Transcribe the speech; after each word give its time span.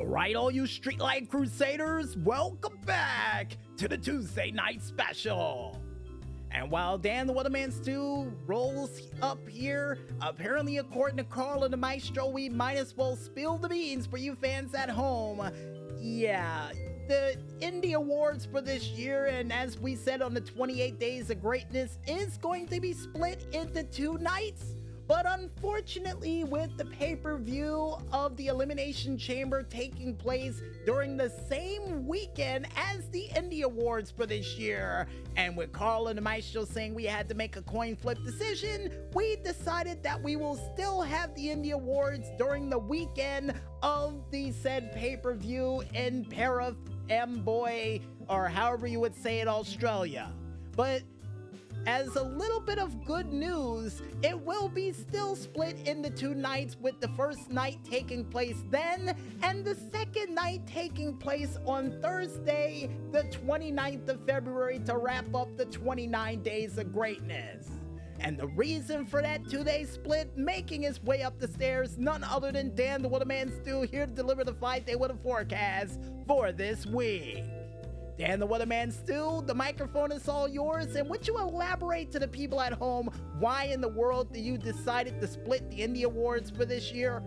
Alright, 0.00 0.36
all 0.36 0.52
you 0.52 0.62
Streetlight 0.62 1.28
Crusaders, 1.28 2.16
welcome 2.18 2.78
back 2.86 3.56
to 3.78 3.88
the 3.88 3.98
Tuesday 3.98 4.52
Night 4.52 4.80
Special. 4.80 5.76
And 6.52 6.70
while 6.70 6.96
Dan 6.98 7.26
the 7.26 7.34
Weatherman 7.34 7.72
Stu 7.72 8.32
rolls 8.46 9.02
up 9.22 9.46
here, 9.48 9.98
apparently 10.20 10.78
according 10.78 11.16
to 11.16 11.24
Carl 11.24 11.64
and 11.64 11.72
the 11.72 11.76
Maestro, 11.76 12.28
we 12.28 12.48
might 12.48 12.76
as 12.76 12.96
well 12.96 13.16
spill 13.16 13.58
the 13.58 13.68
beans 13.68 14.06
for 14.06 14.18
you 14.18 14.36
fans 14.36 14.72
at 14.72 14.88
home. 14.88 15.50
Yeah, 15.98 16.70
the 17.08 17.36
Indie 17.58 17.94
Awards 17.94 18.46
for 18.46 18.60
this 18.60 18.90
year, 18.90 19.26
and 19.26 19.52
as 19.52 19.80
we 19.80 19.96
said 19.96 20.22
on 20.22 20.32
the 20.32 20.40
28 20.40 21.00
Days 21.00 21.28
of 21.30 21.42
Greatness, 21.42 21.98
is 22.06 22.38
going 22.38 22.68
to 22.68 22.80
be 22.80 22.92
split 22.92 23.46
into 23.52 23.82
two 23.82 24.16
nights. 24.18 24.76
But 25.08 25.24
unfortunately, 25.26 26.44
with 26.44 26.76
the 26.76 26.84
pay 26.84 27.16
per 27.16 27.38
view 27.38 27.96
of 28.12 28.36
the 28.36 28.48
Elimination 28.48 29.16
Chamber 29.16 29.62
taking 29.62 30.14
place 30.14 30.60
during 30.84 31.16
the 31.16 31.30
same 31.48 32.06
weekend 32.06 32.66
as 32.76 33.08
the 33.08 33.30
Indie 33.34 33.62
Awards 33.62 34.10
for 34.10 34.26
this 34.26 34.58
year, 34.58 35.08
and 35.36 35.56
with 35.56 35.72
Carl 35.72 36.08
and 36.08 36.20
Maestro 36.20 36.66
saying 36.66 36.94
we 36.94 37.04
had 37.04 37.26
to 37.30 37.34
make 37.34 37.56
a 37.56 37.62
coin 37.62 37.96
flip 37.96 38.22
decision, 38.22 38.92
we 39.14 39.36
decided 39.36 40.02
that 40.02 40.22
we 40.22 40.36
will 40.36 40.56
still 40.74 41.00
have 41.00 41.34
the 41.34 41.46
Indie 41.46 41.72
Awards 41.72 42.28
during 42.36 42.68
the 42.68 42.78
weekend 42.78 43.54
of 43.82 44.30
the 44.30 44.52
said 44.52 44.92
pay 44.92 45.16
per 45.16 45.32
view 45.34 45.82
in 45.94 46.26
Para 46.26 46.76
M 47.08 47.42
Boy, 47.42 48.02
or 48.28 48.46
however 48.46 48.86
you 48.86 49.00
would 49.00 49.14
say 49.14 49.40
it, 49.40 49.48
Australia. 49.48 50.30
But 50.76 51.02
as 51.86 52.16
a 52.16 52.22
little 52.22 52.60
bit 52.60 52.78
of 52.78 53.04
good 53.04 53.32
news, 53.32 54.02
it 54.22 54.38
will 54.38 54.68
be 54.68 54.92
still 54.92 55.36
split 55.36 55.76
into 55.86 56.10
two 56.10 56.34
nights, 56.34 56.76
with 56.80 57.00
the 57.00 57.08
first 57.08 57.50
night 57.50 57.78
taking 57.84 58.24
place 58.24 58.62
then 58.70 59.16
and 59.42 59.64
the 59.64 59.76
second 59.90 60.34
night 60.34 60.66
taking 60.66 61.16
place 61.16 61.56
on 61.66 61.98
Thursday, 62.00 62.90
the 63.12 63.22
29th 63.46 64.08
of 64.08 64.26
February, 64.26 64.80
to 64.80 64.96
wrap 64.96 65.34
up 65.34 65.56
the 65.56 65.64
29 65.66 66.42
Days 66.42 66.78
of 66.78 66.92
Greatness. 66.92 67.68
And 68.20 68.36
the 68.36 68.48
reason 68.48 69.06
for 69.06 69.22
that 69.22 69.48
two 69.48 69.62
day 69.62 69.84
split 69.84 70.36
making 70.36 70.82
his 70.82 71.02
way 71.02 71.22
up 71.22 71.38
the 71.38 71.48
stairs, 71.48 71.98
none 71.98 72.24
other 72.24 72.50
than 72.50 72.74
Dan 72.74 73.02
the 73.02 73.08
Weatherman 73.08 73.54
Stu 73.62 73.82
here 73.82 74.06
to 74.06 74.12
deliver 74.12 74.44
the 74.44 74.54
five 74.54 74.84
day 74.84 74.96
weather 74.96 75.16
forecast 75.22 76.00
for 76.26 76.50
this 76.50 76.84
week. 76.84 77.44
Dan 78.18 78.40
the 78.40 78.48
Weatherman 78.48 78.92
Stu, 78.92 79.44
the 79.46 79.54
microphone 79.54 80.10
is 80.10 80.28
all 80.28 80.48
yours, 80.48 80.96
and 80.96 81.08
would 81.08 81.28
you 81.28 81.38
elaborate 81.38 82.10
to 82.10 82.18
the 82.18 82.26
people 82.26 82.60
at 82.60 82.72
home 82.72 83.10
why 83.38 83.64
in 83.66 83.80
the 83.80 83.88
world 83.88 84.36
you 84.36 84.58
decided 84.58 85.20
to 85.20 85.28
split 85.28 85.70
the 85.70 85.78
Indie 85.78 86.02
Awards 86.02 86.50
for 86.50 86.64
this 86.64 86.90
year? 86.90 87.22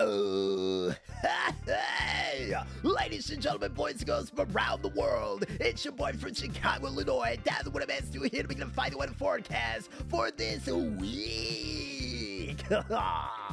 Uh, 0.00 0.94
hey! 1.66 2.54
Ladies 2.82 3.28
and 3.30 3.42
gentlemen, 3.42 3.74
boys 3.74 3.96
and 3.96 4.06
girls 4.06 4.30
from 4.30 4.50
around 4.56 4.80
the 4.80 4.88
world, 4.88 5.44
it's 5.60 5.84
your 5.84 5.92
boy 5.92 6.12
from 6.12 6.32
Chicago, 6.32 6.86
Illinois, 6.86 7.36
Dan 7.44 7.60
the 7.64 7.70
Weatherman 7.70 8.02
Stu 8.06 8.22
here 8.22 8.42
to 8.42 8.48
begin 8.48 8.66
the 8.66 8.74
final 8.74 9.00
weather 9.00 9.12
forecast 9.12 9.90
for 10.08 10.30
this 10.30 10.66
week. 10.66 12.64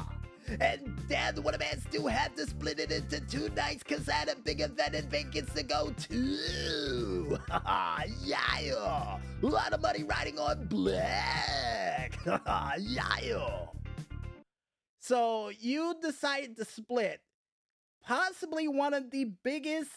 And 0.60 1.08
Dan, 1.08 1.34
the 1.34 1.42
Weatherman 1.42 1.80
Stu 1.88 2.06
had 2.06 2.36
to 2.36 2.46
split 2.46 2.78
it 2.78 2.92
into 2.92 3.20
two 3.20 3.48
nights 3.50 3.82
because 3.86 4.08
I 4.08 4.12
had 4.12 4.28
a 4.28 4.36
big 4.36 4.60
event 4.60 4.94
in 4.94 5.08
Vegas 5.08 5.52
to 5.54 5.62
go 5.62 5.90
to. 5.90 7.38
yeah! 8.24 9.18
A 9.42 9.46
lot 9.46 9.72
of 9.72 9.80
money 9.80 10.04
riding 10.04 10.38
on 10.38 10.66
black. 10.66 12.18
yeah! 12.78 13.66
So 15.00 15.50
you 15.58 15.96
decided 16.00 16.56
to 16.56 16.64
split 16.64 17.20
possibly 18.04 18.68
one 18.68 18.94
of 18.94 19.10
the 19.10 19.24
biggest 19.42 19.90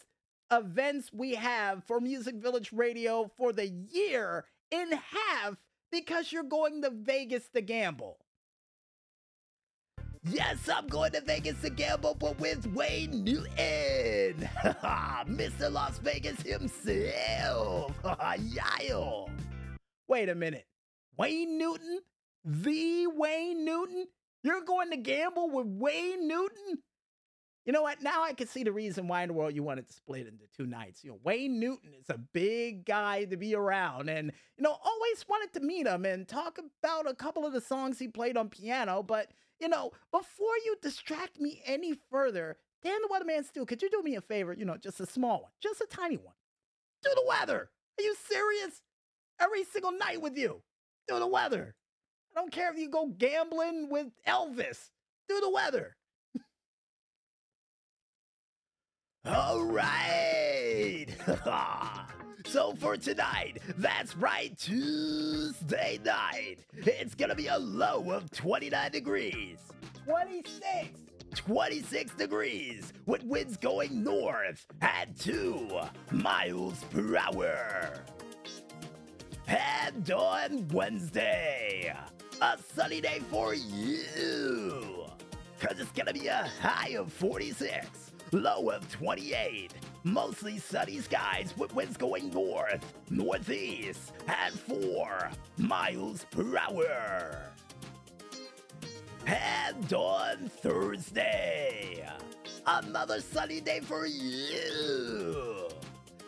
events 0.52 1.12
we 1.14 1.36
have 1.36 1.84
for 1.84 2.00
Music 2.00 2.36
Village 2.36 2.72
Radio 2.72 3.30
for 3.38 3.52
the 3.52 3.68
year 3.68 4.46
in 4.72 4.92
half 4.92 5.58
because 5.92 6.32
you're 6.32 6.44
going 6.44 6.82
to 6.82 6.90
Vegas 6.90 7.50
to 7.50 7.62
gamble. 7.62 8.18
Yes, 10.28 10.68
I'm 10.74 10.88
going 10.88 11.12
to 11.12 11.22
Vegas 11.22 11.62
to 11.62 11.70
gamble, 11.70 12.16
but 12.16 12.40
with 12.40 12.66
Wayne 12.74 13.24
Newton, 13.24 13.46
Mr. 14.66 15.72
Las 15.72 16.00
Vegas 16.00 16.42
himself. 16.42 17.94
yeah. 18.40 19.26
Wait 20.08 20.30
a 20.30 20.36
minute. 20.36 20.66
Wayne 21.16 21.60
Newton? 21.60 22.00
The 22.44 23.06
Wayne 23.08 23.66
Newton? 23.66 24.08
You're 24.42 24.64
going 24.64 24.90
to 24.92 24.98
gamble 24.98 25.50
with 25.50 25.68
Wayne 25.68 26.28
Newton? 26.28 26.80
You 27.66 27.74
know 27.74 27.84
what? 27.84 28.02
Now 28.02 28.24
I 28.24 28.34
can 28.34 28.48
see 28.48 28.64
the 28.64 28.72
reason 28.72 29.08
why 29.08 29.22
in 29.22 29.28
the 29.28 29.34
world 29.34 29.56
you 29.56 29.62
wanted 29.62 29.88
to 29.88 29.94
split 29.94 30.28
into 30.28 30.46
two 30.58 30.66
nights. 30.66 31.04
You 31.04 31.12
know, 31.12 31.20
Wayne 31.24 31.60
Newton 31.60 31.92
is 32.00 32.10
a 32.10 32.18
big 32.18 32.86
guy 32.86 33.26
to 33.26 33.38
be 33.38 33.56
around, 33.56 34.10
and 34.10 34.32
you 34.58 34.64
know, 34.64 34.78
always 34.84 35.26
wanted 35.28 35.54
to 35.54 35.60
meet 35.66 35.88
him 35.88 36.06
and 36.06 36.28
talk 36.28 36.60
about 36.60 37.10
a 37.10 37.16
couple 37.16 37.46
of 37.46 37.54
the 37.54 37.62
songs 37.62 37.98
he 37.98 38.08
played 38.08 38.38
on 38.38 38.50
piano. 38.50 39.02
But 39.02 39.32
you 39.60 39.70
know, 39.70 39.92
before 40.12 40.56
you 40.66 40.76
distract 40.82 41.40
me 41.40 41.62
any 41.66 41.94
further, 42.10 42.58
Dan 42.84 43.00
the 43.02 43.08
Weatherman 43.08 43.46
Stu, 43.46 43.66
could 43.66 43.82
you 43.82 43.90
do 43.90 44.02
me 44.04 44.16
a 44.16 44.22
favor? 44.22 44.54
You 44.54 44.66
know, 44.66 44.78
just 44.78 45.00
a 45.00 45.06
small 45.06 45.42
one, 45.42 45.52
just 45.62 45.82
a 45.82 45.88
tiny 45.90 46.18
one. 46.18 46.36
Do 47.04 47.10
the 47.16 47.24
weather. 47.28 47.70
Are 47.98 48.04
you 48.04 48.16
serious? 48.28 48.82
Every 49.40 49.64
single 49.64 49.92
night 49.92 50.22
with 50.22 50.38
you. 50.38 50.62
Do 51.08 51.20
the 51.20 51.28
weather. 51.28 51.76
I 52.36 52.40
don't 52.40 52.52
care 52.52 52.72
if 52.72 52.78
you 52.78 52.90
go 52.90 53.08
gambling 53.08 53.90
with 53.90 54.08
Elvis. 54.28 54.90
Do 55.30 55.40
the 55.40 55.50
weather. 55.50 55.96
All 59.26 59.64
right. 59.64 61.08
Ah. 61.46 62.05
So 62.56 62.74
for 62.76 62.96
tonight, 62.96 63.58
that's 63.78 64.16
right, 64.16 64.58
Tuesday 64.58 66.00
night, 66.06 66.60
it's 66.74 67.14
gonna 67.14 67.36
be 67.36 67.48
a 67.48 67.58
low 67.58 68.10
of 68.12 68.32
29 68.32 68.92
degrees. 68.94 69.58
26. 70.06 71.02
26 71.36 72.14
degrees 72.16 72.94
with 73.08 73.22
winds 73.24 73.58
going 73.58 74.02
north 74.02 74.66
at 74.82 75.14
2 75.20 75.82
miles 76.14 76.82
per 76.92 77.18
hour. 77.18 78.06
And 79.48 80.10
on 80.10 80.66
Wednesday, 80.70 81.94
a 82.42 82.58
sunny 82.74 83.02
day 83.02 83.20
for 83.30 83.54
you. 83.54 85.08
Cause 85.60 85.78
it's 85.78 85.92
gonna 85.92 86.14
be 86.14 86.28
a 86.28 86.50
high 86.62 86.92
of 86.92 87.12
46, 87.12 88.14
low 88.32 88.70
of 88.70 88.90
28. 88.90 89.74
Mostly 90.06 90.60
sunny 90.60 91.00
skies 91.00 91.56
with 91.58 91.74
winds 91.74 91.98
going 91.98 92.30
north, 92.30 92.94
northeast 93.10 94.14
at 94.28 94.52
4 94.52 95.32
miles 95.58 96.28
per 96.30 96.56
hour. 96.56 97.42
And 99.26 99.92
on 99.92 100.48
Thursday, 100.62 102.08
another 102.68 103.20
sunny 103.20 103.60
day 103.60 103.80
for 103.80 104.06
you. 104.06 105.70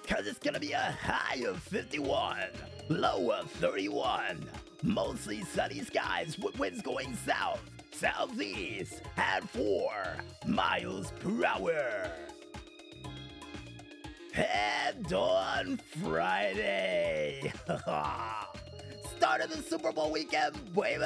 Cause 0.07 0.25
it's 0.25 0.39
gonna 0.39 0.59
be 0.59 0.71
a 0.71 0.97
high 0.99 1.43
of 1.45 1.61
51, 1.61 2.47
low 2.89 3.29
of 3.29 3.51
31. 3.51 4.43
Mostly 4.81 5.43
sunny 5.43 5.81
skies 5.81 6.39
with 6.39 6.57
winds 6.57 6.81
going 6.81 7.15
south, 7.27 7.61
southeast 7.91 9.03
at 9.17 9.47
4 9.49 10.17
miles 10.47 11.11
per 11.19 11.45
hour. 11.45 12.11
And 14.37 15.11
on 15.13 15.79
Friday, 16.03 17.51
start 19.17 19.41
of 19.41 19.49
the 19.49 19.63
Super 19.67 19.91
Bowl 19.91 20.11
weekend, 20.11 20.53
baby. 20.75 21.03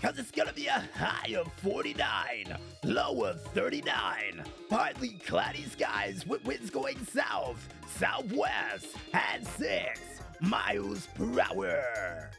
Cause 0.00 0.16
it's 0.16 0.30
gonna 0.30 0.52
be 0.52 0.68
a 0.68 0.88
high 0.94 1.34
of 1.34 1.52
49, 1.54 2.56
low 2.84 3.24
of 3.24 3.42
39, 3.46 4.44
partly 4.70 5.18
cloudy 5.26 5.64
skies 5.64 6.24
with 6.24 6.44
winds 6.44 6.70
going 6.70 7.04
south, 7.06 7.68
southwest 7.96 8.86
at 9.12 9.44
6 9.44 10.00
miles 10.40 11.08
per 11.16 11.40
hour. 11.40 12.30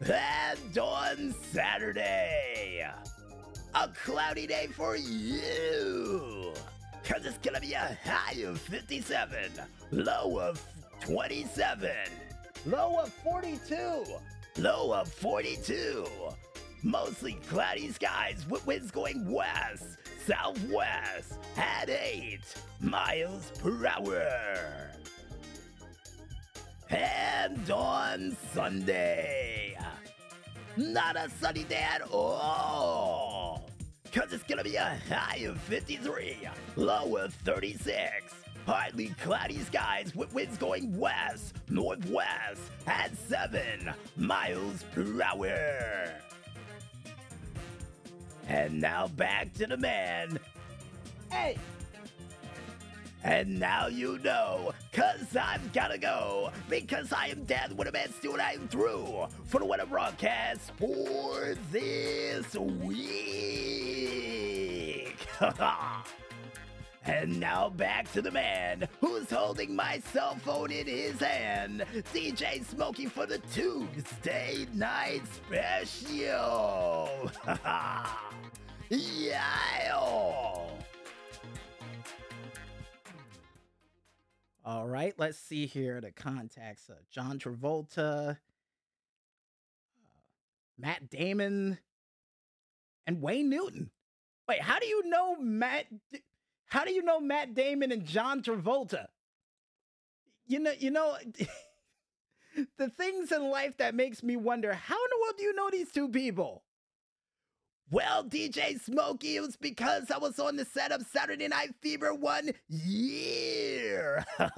And 0.00 0.78
on 0.78 1.34
Saturday, 1.52 2.88
a 3.74 3.88
cloudy 3.88 4.46
day 4.46 4.68
for 4.68 4.96
you. 4.96 6.47
Cause 7.08 7.24
it's 7.24 7.38
gonna 7.38 7.60
be 7.60 7.72
a 7.72 7.98
high 8.04 8.40
of 8.42 8.60
57, 8.60 9.50
low 9.90 10.38
of 10.38 10.62
27, 11.00 11.90
Low 12.66 12.98
of 13.00 13.10
42. 13.12 14.04
low 14.58 14.92
of 14.92 15.10
42. 15.12 16.06
Mostly 16.82 17.34
cloudy 17.48 17.90
skies 17.92 18.44
with 18.48 18.66
winds 18.66 18.90
going 18.90 19.30
west, 19.30 19.84
southwest 20.26 21.34
at 21.56 21.88
8 21.88 22.40
miles 22.80 23.52
per 23.58 23.86
hour. 23.86 24.90
And 26.90 27.70
on 27.70 28.36
Sunday, 28.52 29.76
Not 30.76 31.16
a 31.16 31.28
sunny 31.40 31.64
day 31.64 31.84
at 31.94 32.02
all. 32.12 33.17
Gonna 34.58 34.70
be 34.70 34.74
a 34.74 35.00
high 35.08 35.44
of 35.46 35.60
53, 35.60 36.36
low 36.74 37.16
of 37.16 37.32
36. 37.32 38.34
Partly 38.66 39.14
cloudy 39.22 39.60
skies 39.60 40.16
with 40.16 40.34
winds 40.34 40.58
going 40.58 40.98
west, 40.98 41.54
northwest 41.70 42.62
at 42.88 43.16
7 43.16 43.62
miles 44.16 44.82
per 44.92 45.22
hour. 45.22 46.12
And 48.48 48.80
now 48.80 49.06
back 49.06 49.54
to 49.54 49.68
the 49.68 49.76
man. 49.76 50.40
Hey, 51.30 51.56
And 53.22 53.60
now 53.60 53.86
you 53.86 54.18
know, 54.24 54.72
cause 54.92 55.36
I've 55.36 55.72
gotta 55.72 55.98
go, 55.98 56.50
because 56.68 57.12
I 57.12 57.28
am 57.28 57.44
Dan 57.44 57.68
the 57.68 57.74
Weatherman 57.76 58.12
Stu 58.12 58.32
and 58.32 58.42
I 58.42 58.54
am 58.54 58.66
through 58.66 59.28
for 59.44 59.60
the 59.60 59.66
weather 59.66 59.86
broadcast 59.86 60.72
for 60.78 61.54
this 61.70 62.54
week. 62.56 63.37
and 67.04 67.38
now 67.38 67.68
back 67.68 68.10
to 68.12 68.22
the 68.22 68.30
man 68.30 68.88
who's 69.00 69.30
holding 69.30 69.74
my 69.74 70.00
cell 70.12 70.36
phone 70.36 70.70
in 70.70 70.86
his 70.86 71.20
hand, 71.20 71.84
DJ 72.12 72.64
Smokey 72.64 73.06
for 73.06 73.26
the 73.26 73.38
Tuesday 73.52 74.66
night 74.74 75.22
special. 75.26 77.30
yeah. 78.90 79.42
All 84.64 84.86
right, 84.86 85.14
let's 85.16 85.38
see 85.38 85.64
here 85.64 85.98
the 85.98 86.12
contacts. 86.12 86.90
Uh, 86.90 86.96
John 87.10 87.38
Travolta, 87.38 88.30
uh, 88.30 88.34
Matt 90.76 91.08
Damon, 91.08 91.78
and 93.06 93.22
Wayne 93.22 93.48
Newton. 93.48 93.90
Wait, 94.48 94.62
how 94.62 94.78
do 94.78 94.86
you 94.86 95.02
know 95.08 95.36
Matt? 95.36 95.86
How 96.66 96.84
do 96.84 96.92
you 96.92 97.02
know 97.02 97.20
Matt 97.20 97.54
Damon 97.54 97.92
and 97.92 98.04
John 98.04 98.42
Travolta? 98.42 99.06
You 100.46 100.60
know, 100.60 100.72
you 100.78 100.90
know, 100.90 101.16
the 102.78 102.88
things 102.88 103.30
in 103.30 103.50
life 103.50 103.76
that 103.76 103.94
makes 103.94 104.22
me 104.22 104.36
wonder: 104.36 104.72
how 104.72 104.96
in 104.96 105.10
the 105.10 105.18
world 105.20 105.34
do 105.36 105.44
you 105.44 105.54
know 105.54 105.70
these 105.70 105.92
two 105.92 106.08
people? 106.08 106.62
Well, 107.90 108.24
DJ 108.24 108.78
Smokey, 108.80 109.36
it 109.36 109.40
was 109.40 109.56
because 109.56 110.10
I 110.10 110.18
was 110.18 110.38
on 110.38 110.56
the 110.56 110.66
set 110.66 110.92
of 110.92 111.06
Saturday 111.06 111.48
Night 111.48 111.74
Fever 111.80 112.12
one 112.14 112.50
year. 112.68 114.24
and 114.38 114.52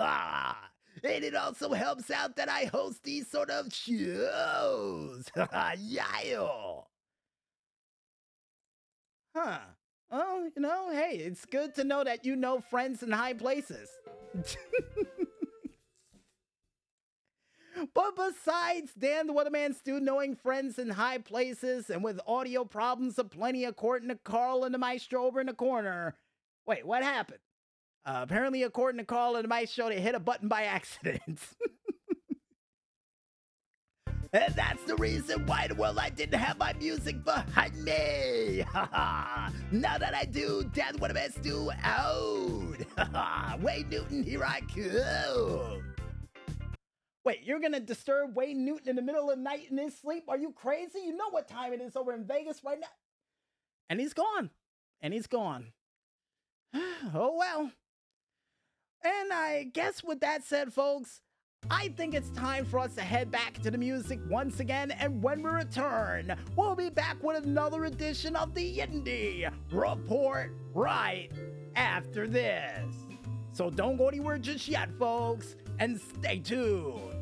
it 1.04 1.36
also 1.36 1.72
helps 1.72 2.10
out 2.10 2.34
that 2.36 2.48
I 2.48 2.64
host 2.64 3.04
these 3.04 3.30
sort 3.30 3.50
of 3.50 3.72
shows. 3.72 5.26
yeah. 5.78 6.80
Huh. 9.34 9.58
Well, 10.10 10.50
you 10.56 10.62
know, 10.62 10.90
hey, 10.90 11.16
it's 11.18 11.44
good 11.44 11.74
to 11.76 11.84
know 11.84 12.02
that 12.02 12.24
you 12.24 12.34
know 12.34 12.60
friends 12.60 13.02
in 13.02 13.12
high 13.12 13.34
places. 13.34 13.88
but 17.94 18.16
besides 18.16 18.92
Dan 18.98 19.28
the 19.28 19.32
Weatherman 19.32 19.74
Stu 19.74 20.00
knowing 20.00 20.34
friends 20.34 20.80
in 20.80 20.90
high 20.90 21.18
places 21.18 21.90
and 21.90 22.02
with 22.02 22.18
audio 22.26 22.64
problems 22.64 23.18
aplenty 23.18 23.64
according 23.64 24.08
to 24.08 24.16
Carl 24.16 24.64
and 24.64 24.74
the 24.74 24.78
Maestro 24.78 25.26
over 25.26 25.40
in 25.40 25.46
the 25.46 25.54
corner. 25.54 26.16
Wait, 26.66 26.84
what 26.84 27.04
happened? 27.04 27.38
Uh, 28.04 28.20
apparently, 28.22 28.62
according 28.64 28.98
to 28.98 29.04
Carl 29.04 29.36
and 29.36 29.44
the 29.44 29.48
Maestro, 29.48 29.88
they 29.88 30.00
hit 30.00 30.14
a 30.16 30.20
button 30.20 30.48
by 30.48 30.62
accident. 30.64 31.38
And 34.32 34.54
that's 34.54 34.84
the 34.84 34.94
reason 34.94 35.44
why 35.46 35.66
the 35.66 35.74
world 35.74 35.98
I 35.98 36.10
didn't 36.10 36.38
have 36.38 36.56
my 36.56 36.72
music 36.74 37.24
behind 37.24 37.76
me. 37.82 38.64
now 39.72 39.98
that 39.98 40.14
I 40.14 40.24
do, 40.24 40.70
that's 40.72 40.98
what 40.98 41.16
I'm 41.16 41.30
do 41.42 41.70
out. 41.82 43.60
Wayne 43.60 43.88
Newton, 43.88 44.22
here 44.22 44.44
I 44.44 44.60
come. 44.60 45.82
Wait, 47.24 47.42
you're 47.42 47.58
gonna 47.58 47.80
disturb 47.80 48.36
Wayne 48.36 48.64
Newton 48.64 48.90
in 48.90 48.96
the 48.96 49.02
middle 49.02 49.30
of 49.30 49.36
the 49.36 49.42
night 49.42 49.66
in 49.68 49.78
his 49.78 49.98
sleep? 49.98 50.24
Are 50.28 50.38
you 50.38 50.52
crazy? 50.52 51.00
You 51.04 51.16
know 51.16 51.30
what 51.30 51.48
time 51.48 51.72
it 51.72 51.80
is 51.80 51.96
over 51.96 52.12
in 52.12 52.24
Vegas 52.24 52.62
right 52.64 52.78
now. 52.80 52.86
And 53.88 53.98
he's 53.98 54.14
gone. 54.14 54.50
And 55.00 55.12
he's 55.12 55.26
gone. 55.26 55.72
oh 56.74 57.34
well. 57.36 57.72
And 59.02 59.32
I 59.32 59.64
guess 59.72 60.04
with 60.04 60.20
that 60.20 60.44
said, 60.44 60.72
folks, 60.72 61.20
I 61.68 61.88
think 61.96 62.14
it's 62.14 62.30
time 62.30 62.64
for 62.64 62.78
us 62.78 62.94
to 62.94 63.02
head 63.02 63.30
back 63.30 63.60
to 63.62 63.70
the 63.70 63.78
music 63.78 64.18
once 64.28 64.60
again. 64.60 64.90
And 64.92 65.22
when 65.22 65.42
we 65.42 65.50
return, 65.50 66.34
we'll 66.56 66.74
be 66.74 66.88
back 66.90 67.22
with 67.22 67.44
another 67.44 67.84
edition 67.84 68.34
of 68.36 68.54
the 68.54 68.78
Indie 68.78 69.50
Report 69.70 70.54
right 70.74 71.30
after 71.76 72.26
this. 72.26 72.94
So 73.52 73.70
don't 73.70 73.96
go 73.96 74.08
anywhere 74.08 74.38
just 74.38 74.68
yet, 74.68 74.88
folks, 74.98 75.56
and 75.78 76.00
stay 76.00 76.38
tuned. 76.38 77.19